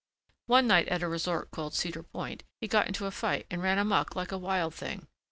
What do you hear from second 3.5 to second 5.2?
and ran amuck like a wild thing.